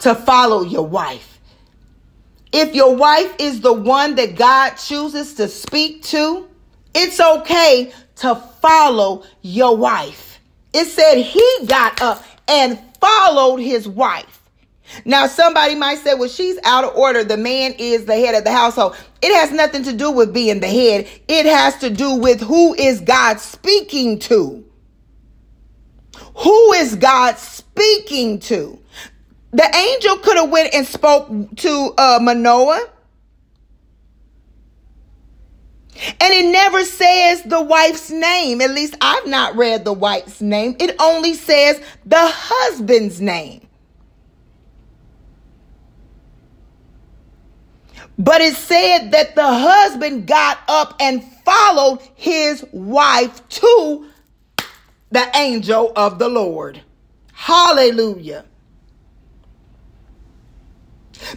to 0.00 0.14
follow 0.16 0.62
your 0.62 0.86
wife. 0.86 1.38
If 2.52 2.74
your 2.74 2.96
wife 2.96 3.32
is 3.38 3.60
the 3.60 3.72
one 3.72 4.16
that 4.16 4.36
God 4.36 4.70
chooses 4.70 5.34
to 5.34 5.46
speak 5.46 6.02
to, 6.04 6.48
it's 6.92 7.20
okay 7.20 7.92
to 8.16 8.34
follow 8.34 9.22
your 9.40 9.76
wife. 9.76 10.40
It 10.72 10.86
said 10.86 11.22
he 11.22 11.66
got 11.66 12.02
up 12.02 12.24
and 12.48 12.78
followed 13.00 13.58
his 13.58 13.86
wife. 13.86 14.41
Now, 15.04 15.26
somebody 15.26 15.74
might 15.74 15.98
say, 15.98 16.14
well, 16.14 16.28
she's 16.28 16.58
out 16.64 16.84
of 16.84 16.94
order. 16.96 17.24
The 17.24 17.36
man 17.36 17.74
is 17.78 18.04
the 18.04 18.16
head 18.16 18.34
of 18.34 18.44
the 18.44 18.52
household. 18.52 18.96
It 19.22 19.34
has 19.34 19.52
nothing 19.52 19.84
to 19.84 19.92
do 19.92 20.10
with 20.10 20.34
being 20.34 20.60
the 20.60 20.66
head. 20.66 21.08
It 21.28 21.46
has 21.46 21.78
to 21.78 21.90
do 21.90 22.16
with 22.16 22.40
who 22.40 22.74
is 22.74 23.00
God 23.00 23.40
speaking 23.40 24.18
to. 24.20 24.64
Who 26.36 26.72
is 26.72 26.96
God 26.96 27.38
speaking 27.38 28.40
to? 28.40 28.78
The 29.52 29.76
angel 29.76 30.16
could 30.18 30.36
have 30.36 30.50
went 30.50 30.74
and 30.74 30.86
spoke 30.86 31.28
to 31.56 31.94
uh, 31.98 32.18
Manoah. 32.22 32.88
And 35.94 36.34
it 36.34 36.50
never 36.50 36.84
says 36.84 37.42
the 37.42 37.60
wife's 37.60 38.10
name. 38.10 38.60
At 38.60 38.70
least 38.70 38.96
I've 39.00 39.26
not 39.26 39.56
read 39.56 39.84
the 39.84 39.92
wife's 39.92 40.40
name. 40.40 40.74
It 40.80 40.96
only 40.98 41.34
says 41.34 41.80
the 42.06 42.16
husband's 42.18 43.20
name. 43.20 43.68
But 48.22 48.40
it 48.40 48.54
said 48.54 49.10
that 49.10 49.34
the 49.34 49.44
husband 49.44 50.28
got 50.28 50.60
up 50.68 50.94
and 51.00 51.24
followed 51.44 51.98
his 52.14 52.64
wife 52.70 53.48
to 53.48 54.06
the 55.10 55.28
angel 55.34 55.92
of 55.96 56.20
the 56.20 56.28
Lord. 56.28 56.80
Hallelujah. 57.32 58.44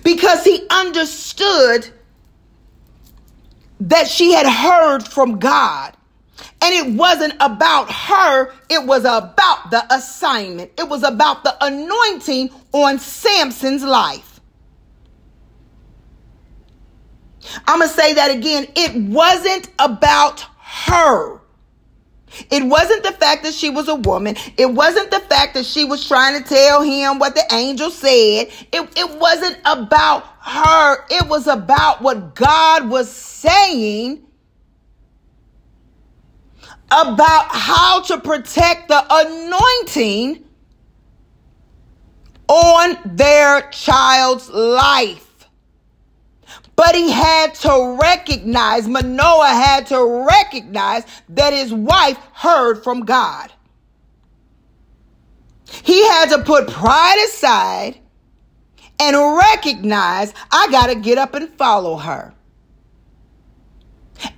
Because 0.04 0.44
he 0.44 0.68
understood 0.70 1.90
that 3.80 4.08
she 4.08 4.34
had 4.34 4.46
heard 4.46 5.08
from 5.08 5.40
God. 5.40 5.98
And 6.62 6.76
it 6.76 6.94
wasn't 6.94 7.34
about 7.40 7.92
her, 7.92 8.54
it 8.70 8.86
was 8.86 9.06
about 9.06 9.72
the 9.72 9.84
assignment. 9.92 10.70
It 10.78 10.88
was 10.88 11.02
about 11.02 11.44
the 11.44 11.58
anointing 11.66 12.52
on 12.74 13.00
Samson's 13.00 13.84
life. 13.84 14.35
I'm 17.68 17.80
going 17.80 17.90
to 17.90 17.96
say 17.96 18.14
that 18.14 18.32
again. 18.32 18.68
It 18.76 18.96
wasn't 18.96 19.70
about 19.80 20.46
her. 20.60 21.40
It 22.52 22.64
wasn't 22.66 23.04
the 23.04 23.12
fact 23.14 23.44
that 23.44 23.54
she 23.54 23.70
was 23.70 23.88
a 23.88 23.96
woman. 23.96 24.36
It 24.58 24.66
wasn't 24.66 25.12
the 25.12 25.22
fact 25.22 25.54
that 25.54 25.66
she 25.66 25.86
was 25.86 26.08
trying 26.08 26.42
to 26.42 26.48
tell 26.48 26.82
him 26.82 27.20
what 27.20 27.34
the 27.34 27.44
angel 27.54 27.90
said. 27.90 28.50
It, 28.72 28.98
it 28.98 29.20
wasn't 29.20 29.58
about 29.66 30.26
her. 30.42 31.06
It 31.10 31.28
was 31.30 31.48
about 31.48 32.02
what 32.02 32.36
God 32.36 32.90
was 32.90 33.10
saying 33.10 34.26
about 36.92 37.48
how 37.50 38.02
to 38.02 38.20
protect 38.20 38.90
the 38.90 39.06
anointing 39.10 40.44
on 42.48 42.98
their 43.06 43.70
child's 43.72 44.50
life. 44.50 45.35
But 46.76 46.96
he 46.96 47.10
had 47.10 47.56
to 47.56 47.98
recognize, 48.02 48.88
Manoah 48.88 49.48
had 49.48 49.88
to 49.88 50.26
recognize 50.28 51.04
that 51.30 51.54
his 51.54 51.74
wife 51.74 52.18
heard 52.34 52.84
from 52.84 53.06
God. 53.06 53.52
He 55.84 56.06
had 56.08 56.30
to 56.30 56.44
put 56.44 56.68
pride 56.68 57.26
aside 57.28 58.00
and 59.00 59.16
recognize, 59.38 60.34
I 60.52 60.68
got 60.70 60.88
to 60.88 60.96
get 60.96 61.18
up 61.18 61.34
and 61.34 61.50
follow 61.50 61.98
her. 61.98 62.34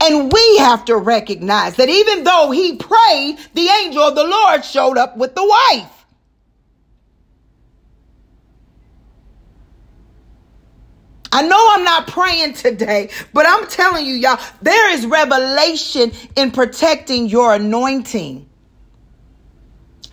And 0.02 0.32
we 0.32 0.58
have 0.58 0.86
to 0.86 0.98
recognize 0.98 1.76
that 1.76 1.90
even 1.90 2.24
though 2.24 2.52
he 2.52 2.78
prayed, 2.78 3.38
the 3.54 3.68
angel 3.84 4.04
of 4.04 4.16
the 4.16 4.24
Lord 4.24 4.66
showed 4.66 4.98
up 4.98 5.18
with 5.18 5.36
the 5.36 5.46
wife. 5.46 5.97
I 11.38 11.44
know 11.44 11.68
I'm 11.70 11.84
not 11.84 12.08
praying 12.08 12.54
today, 12.56 13.12
but 13.32 13.46
I'm 13.48 13.68
telling 13.68 14.08
you, 14.08 14.16
y'all, 14.16 14.40
there 14.64 14.92
is 14.92 15.06
revelation 15.06 16.12
in 16.36 16.50
protecting 16.50 17.28
your 17.28 17.54
anointing 17.54 18.50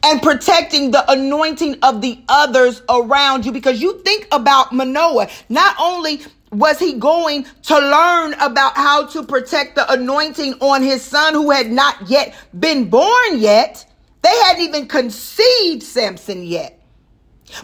and 0.02 0.20
protecting 0.20 0.90
the 0.90 1.10
anointing 1.10 1.78
of 1.82 2.02
the 2.02 2.22
others 2.28 2.82
around 2.90 3.46
you 3.46 3.52
because 3.52 3.80
you 3.80 4.02
think 4.02 4.28
about 4.32 4.74
Manoah. 4.74 5.28
Not 5.48 5.74
only 5.80 6.20
was 6.50 6.78
he 6.78 6.92
going 6.92 7.46
to 7.62 7.78
learn 7.78 8.34
about 8.34 8.76
how 8.76 9.06
to 9.06 9.22
protect 9.22 9.76
the 9.76 9.90
anointing 9.90 10.52
on 10.60 10.82
his 10.82 11.00
son 11.00 11.32
who 11.32 11.50
had 11.50 11.70
not 11.70 12.06
yet 12.06 12.34
been 12.60 12.90
born 12.90 13.38
yet, 13.38 13.90
they 14.20 14.36
hadn't 14.42 14.60
even 14.62 14.88
conceived 14.88 15.84
Samson 15.84 16.42
yet. 16.42 16.83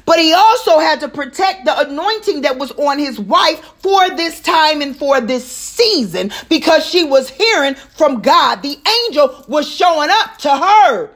But 0.07 0.18
he 0.18 0.33
also 0.33 0.79
had 0.79 1.00
to 1.00 1.09
protect 1.09 1.64
the 1.64 1.79
anointing 1.81 2.42
that 2.42 2.59
was 2.59 2.72
on 2.72 2.98
his 2.98 3.18
wife 3.18 3.61
for 3.79 4.11
this 4.11 4.40
time 4.40 4.83
and 4.83 4.96
for 4.96 5.20
this 5.20 5.44
season 5.46 6.31
because 6.48 6.85
she 6.85 7.05
was 7.05 7.31
hearing 7.31 7.74
from 7.74 8.20
God. 8.20 8.62
The 8.62 8.76
angel 9.07 9.44
was 9.48 9.68
showing 9.68 10.11
up 10.11 10.38
to 10.38 10.57
her 10.57 11.11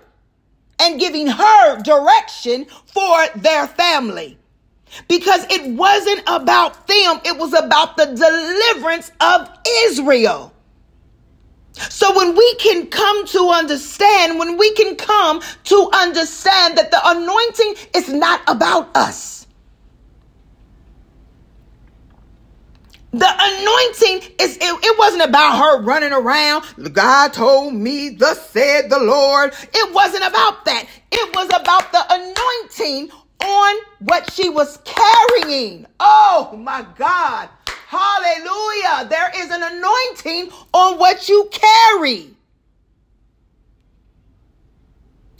and 0.80 1.00
giving 1.00 1.26
her 1.26 1.82
direction 1.82 2.66
for 2.86 3.26
their 3.36 3.66
family. 3.66 4.38
Because 5.08 5.44
it 5.50 5.72
wasn't 5.74 6.22
about 6.26 6.86
them, 6.86 7.20
it 7.24 7.36
was 7.36 7.52
about 7.52 7.96
the 7.96 8.06
deliverance 8.06 9.10
of 9.20 9.48
Israel. 9.86 10.53
So 11.74 12.16
when 12.16 12.36
we 12.36 12.54
can 12.56 12.86
come 12.86 13.26
to 13.26 13.50
understand, 13.50 14.38
when 14.38 14.56
we 14.56 14.72
can 14.74 14.96
come 14.96 15.42
to 15.64 15.90
understand 15.92 16.78
that 16.78 16.90
the 16.90 17.00
anointing 17.04 17.74
is 17.94 18.08
not 18.08 18.42
about 18.46 18.96
us. 18.96 19.46
The 23.12 23.30
anointing 23.30 24.34
is, 24.40 24.56
it, 24.56 24.62
it, 24.62 24.98
wasn't 24.98 25.22
about 25.22 25.56
her 25.58 25.82
running 25.82 26.12
around. 26.12 26.64
God 26.92 27.32
told 27.32 27.72
me, 27.72 28.08
thus 28.08 28.50
said 28.50 28.90
the 28.90 28.98
Lord. 28.98 29.54
It 29.72 29.94
wasn't 29.94 30.26
about 30.26 30.64
that. 30.64 30.86
It 31.12 31.34
was 31.36 31.46
about 31.46 31.92
the 31.92 32.04
anointing 32.10 33.10
on 33.40 33.76
what 34.00 34.32
she 34.32 34.48
was 34.48 34.80
carrying. 34.84 35.86
Oh 36.00 36.56
my 36.60 36.84
God. 36.96 37.48
Hallelujah. 37.94 39.08
There 39.08 39.30
is 39.36 39.50
an 39.50 39.62
anointing 39.62 40.50
on 40.72 40.98
what 40.98 41.28
you 41.28 41.48
carry. 41.52 42.30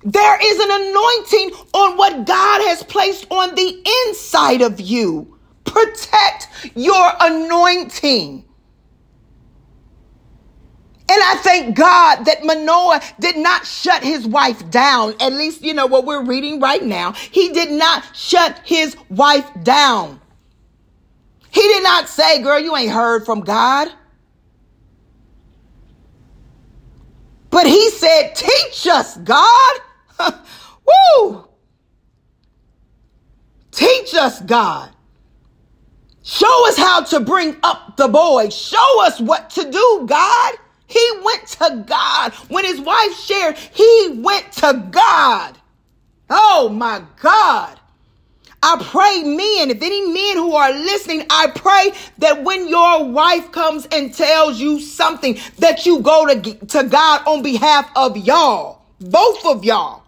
There 0.05 0.39
is 0.43 0.61
an 0.61 0.71
anointing 0.71 1.51
on 1.73 1.97
what 1.97 2.27
God 2.27 2.69
has 2.69 2.83
placed 2.83 3.27
on 3.31 3.55
the 3.55 3.83
inside 4.07 4.61
of 4.61 4.81
you. 4.81 5.39
Protect 5.65 6.49
your 6.75 7.13
anointing. 7.21 8.45
And 11.11 11.23
I 11.23 11.37
thank 11.43 11.77
God 11.77 12.25
that 12.25 12.45
Manoah 12.45 13.01
did 13.21 13.37
not 13.37 13.67
shut 13.67 14.03
his 14.03 14.27
wife 14.27 14.71
down. 14.71 15.15
At 15.21 15.33
least, 15.33 15.63
you 15.63 15.75
know, 15.75 15.87
what 15.87 16.07
we're 16.07 16.25
reading 16.25 16.61
right 16.61 16.83
now. 16.83 17.13
He 17.13 17.51
did 17.51 17.71
not 17.71 18.05
shut 18.15 18.61
his 18.65 18.97
wife 19.11 19.49
down. 19.63 20.21
He 21.55 21.61
did 21.61 21.85
not 21.85 22.09
say, 22.09 22.43
girl, 22.43 22.59
you 22.59 22.77
ain't 22.77 22.91
heard 22.91 23.25
from 23.25 23.43
God. 23.43 23.89
But 27.49 27.69
he 27.69 27.91
said, 27.91 28.35
teach 28.35 28.89
us, 28.89 29.17
God. 29.19 29.81
Woo! 31.21 31.45
Teach 33.71 34.15
us, 34.15 34.43
God. 34.43 34.91
Show 36.25 36.69
us 36.69 36.77
how 36.77 37.03
to 37.05 37.21
bring 37.21 37.57
up 37.63 37.97
the 37.97 38.09
boy. 38.09 38.49
Show 38.49 39.05
us 39.05 39.21
what 39.21 39.51
to 39.51 39.71
do, 39.71 40.05
God. 40.07 40.55
He 40.89 41.09
went 41.23 41.47
to 41.49 41.85
God. 41.87 42.33
When 42.49 42.65
his 42.65 42.81
wife 42.81 43.17
shared, 43.17 43.57
he 43.57 44.21
went 44.25 44.51
to 44.55 44.89
God. 44.91 45.57
Oh 46.29 46.69
my 46.69 47.03
God. 47.21 47.79
I 48.67 48.83
pray, 48.83 49.23
men, 49.25 49.71
if 49.77 49.83
any 49.83 50.01
men 50.07 50.37
who 50.39 50.55
are 50.55 50.73
listening, 50.73 51.27
I 51.29 51.49
pray 51.49 51.93
that 52.17 52.45
when 52.45 52.67
your 52.67 53.05
wife 53.05 53.53
comes 53.53 53.87
and 53.93 54.13
tells 54.15 54.59
you 54.59 54.81
something, 54.81 55.39
that 55.59 55.85
you 55.85 56.01
go 56.01 56.27
to, 56.27 56.55
to 56.69 56.85
God 56.85 57.27
on 57.27 57.43
behalf 57.43 57.91
of 57.95 58.17
y'all, 58.17 58.81
both 59.01 59.45
of 59.45 59.67
y'all. 59.67 60.03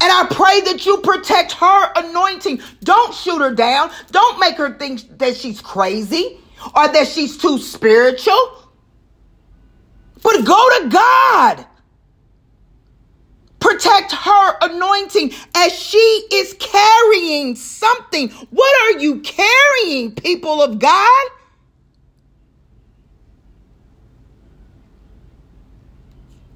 And 0.00 0.12
I 0.12 0.26
pray 0.30 0.60
that 0.72 0.86
you 0.86 0.98
protect 0.98 1.52
her 1.52 1.92
anointing. 1.96 2.60
Don't 2.84 3.12
shoot 3.12 3.40
her 3.40 3.52
down. 3.52 3.90
Don't 4.12 4.38
make 4.38 4.56
her 4.56 4.72
think 4.74 5.18
that 5.18 5.36
she's 5.36 5.60
crazy 5.60 6.38
or 6.76 6.86
that 6.86 7.08
she's 7.08 7.38
too 7.38 7.58
spiritual. 7.58 8.68
But 10.22 10.44
go 10.44 10.80
to 10.80 10.88
God. 10.90 11.66
Protect 13.72 14.12
her 14.12 14.58
anointing 14.60 15.32
as 15.56 15.72
she 15.72 16.28
is 16.30 16.54
carrying 16.60 17.56
something. 17.56 18.28
What 18.50 18.82
are 18.82 19.00
you 19.00 19.20
carrying, 19.20 20.14
people 20.14 20.60
of 20.60 20.78
God? 20.78 21.26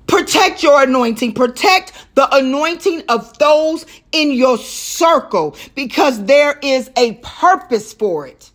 Protect 0.07 0.62
your 0.62 0.83
anointing. 0.83 1.35
Protect 1.35 1.92
the 2.16 2.29
anointing 2.37 3.05
of 3.09 3.38
those 3.38 3.87
in 4.12 4.33
your 4.33 4.59
circle 4.59 5.57
because 5.74 6.24
there 6.26 6.59
is 6.62 6.90
a 6.96 7.14
purpose 7.22 7.94
for 7.94 8.26
it. 8.26 8.50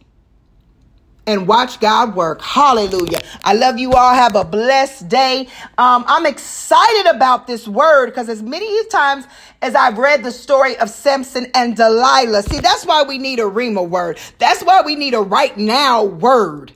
And 1.28 1.48
watch 1.48 1.80
God 1.80 2.16
work. 2.16 2.42
Hallelujah. 2.42 3.20
I 3.44 3.54
love 3.54 3.78
you 3.78 3.94
all. 3.94 4.14
Have 4.14 4.36
a 4.36 4.44
blessed 4.44 5.08
day. 5.08 5.48
Um, 5.78 6.04
I'm 6.08 6.26
excited 6.26 7.16
about 7.16 7.46
this 7.46 7.68
word 7.68 8.08
because 8.08 8.28
as 8.28 8.42
many 8.42 8.86
times 8.88 9.26
as 9.62 9.76
I've 9.76 10.00
read 10.00 10.24
the 10.24 10.32
story 10.32 10.76
of 10.78 10.90
Samson 10.90 11.48
and 11.54 11.76
Delilah, 11.78 12.42
see, 12.44 12.60
that's 12.60 12.86
why 12.86 13.04
we 13.04 13.20
need 13.20 13.40
a 13.40 13.44
Rhema 13.44 13.88
word. 13.88 14.18
That's 14.40 14.64
why 14.64 14.82
we 14.82 14.96
need 14.96 15.14
a 15.14 15.22
right 15.22 15.56
now 15.56 16.04
word. 16.04 16.74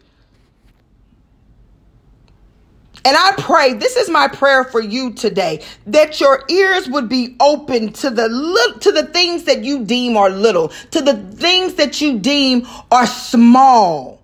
And 3.05 3.15
I 3.15 3.33
pray, 3.37 3.73
this 3.73 3.95
is 3.95 4.09
my 4.09 4.27
prayer 4.27 4.63
for 4.63 4.81
you 4.81 5.13
today, 5.13 5.63
that 5.85 6.19
your 6.19 6.43
ears 6.49 6.89
would 6.89 7.07
be 7.07 7.35
open 7.39 7.93
to 7.93 8.09
the 8.09 8.27
little, 8.27 8.79
to 8.79 8.91
the 8.91 9.05
things 9.05 9.43
that 9.43 9.63
you 9.63 9.85
deem 9.85 10.17
are 10.17 10.31
little, 10.31 10.69
to 10.89 11.01
the 11.01 11.13
things 11.15 11.75
that 11.75 12.01
you 12.01 12.17
deem 12.17 12.67
are 12.91 13.05
small. 13.05 14.21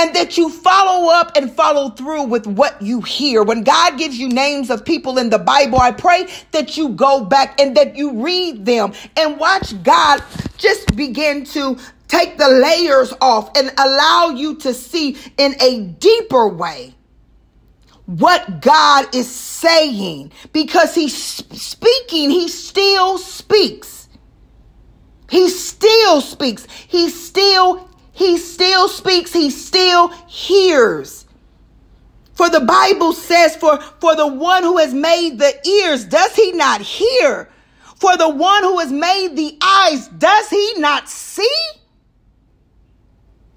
And 0.00 0.16
that 0.16 0.38
you 0.38 0.48
follow 0.48 1.12
up 1.12 1.36
and 1.36 1.52
follow 1.52 1.90
through 1.90 2.22
with 2.22 2.46
what 2.46 2.80
you 2.80 3.02
hear. 3.02 3.42
When 3.42 3.64
God 3.64 3.98
gives 3.98 4.18
you 4.18 4.30
names 4.30 4.70
of 4.70 4.82
people 4.82 5.18
in 5.18 5.28
the 5.28 5.38
Bible, 5.38 5.78
I 5.78 5.92
pray 5.92 6.26
that 6.52 6.78
you 6.78 6.90
go 6.90 7.22
back 7.22 7.60
and 7.60 7.76
that 7.76 7.96
you 7.96 8.24
read 8.24 8.64
them 8.64 8.94
and 9.18 9.38
watch 9.38 9.74
God 9.82 10.22
just 10.56 10.96
begin 10.96 11.44
to 11.46 11.76
take 12.08 12.38
the 12.38 12.48
layers 12.48 13.12
off 13.20 13.50
and 13.58 13.70
allow 13.76 14.30
you 14.30 14.56
to 14.56 14.72
see 14.72 15.18
in 15.36 15.54
a 15.60 15.82
deeper 16.00 16.48
way 16.48 16.94
what 18.06 18.62
God 18.62 19.14
is 19.14 19.30
saying 19.30 20.32
because 20.54 20.94
he's 20.94 21.14
speaking, 21.16 22.30
he 22.30 22.48
still 22.48 23.18
speaks. 23.18 24.08
He 25.30 25.50
still 25.50 26.22
speaks. 26.22 26.66
He 26.88 27.10
still 27.10 27.89
he 28.12 28.38
still 28.38 28.88
speaks. 28.88 29.32
He 29.32 29.50
still 29.50 30.08
hears. 30.26 31.26
For 32.34 32.48
the 32.48 32.60
Bible 32.60 33.12
says 33.12 33.56
for 33.56 33.80
for 33.80 34.16
the 34.16 34.26
one 34.26 34.62
who 34.62 34.78
has 34.78 34.94
made 34.94 35.38
the 35.38 35.68
ears, 35.68 36.04
does 36.06 36.34
he 36.34 36.52
not 36.52 36.80
hear? 36.80 37.50
For 37.96 38.16
the 38.16 38.30
one 38.30 38.62
who 38.62 38.78
has 38.78 38.90
made 38.90 39.36
the 39.36 39.58
eyes, 39.60 40.08
does 40.08 40.48
he 40.48 40.74
not 40.78 41.08
see? 41.08 41.70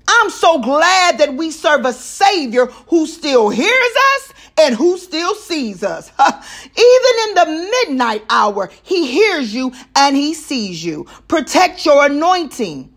I'm 0.08 0.30
so 0.30 0.60
glad 0.60 1.18
that 1.20 1.34
we 1.34 1.52
serve 1.52 1.86
a 1.86 1.94
Savior 1.94 2.66
who 2.66 3.08
still 3.08 3.50
hears 3.50 3.96
us 4.16 4.34
and 4.58 4.76
who 4.76 4.98
still 4.98 5.34
sees 5.36 5.84
us. 5.84 6.12
Even 6.20 7.30
in 7.30 7.36
the 7.36 7.70
midnight 7.86 8.24
hour, 8.30 8.70
He 8.84 9.08
hears 9.08 9.54
you 9.54 9.72
and 9.96 10.16
He 10.16 10.34
sees 10.34 10.84
you. 10.84 11.06
Protect 11.28 11.86
your 11.86 12.06
anointing, 12.06 12.93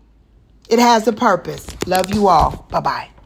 it 0.69 0.79
has 0.79 1.07
a 1.07 1.13
purpose. 1.13 1.65
Love 1.85 2.13
you 2.13 2.27
all. 2.27 2.65
Bye 2.69 2.79
bye. 2.81 3.16